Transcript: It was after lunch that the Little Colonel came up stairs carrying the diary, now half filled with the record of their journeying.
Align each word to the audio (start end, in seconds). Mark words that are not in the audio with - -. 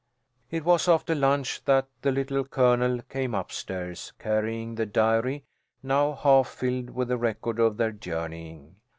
It 0.49 0.65
was 0.65 0.87
after 0.87 1.13
lunch 1.13 1.63
that 1.65 1.85
the 2.01 2.11
Little 2.11 2.43
Colonel 2.43 3.03
came 3.03 3.35
up 3.35 3.51
stairs 3.51 4.13
carrying 4.17 4.73
the 4.73 4.87
diary, 4.87 5.43
now 5.83 6.13
half 6.13 6.47
filled 6.49 6.89
with 6.89 7.09
the 7.09 7.17
record 7.19 7.59
of 7.59 7.77
their 7.77 7.91
journeying. 7.91 8.77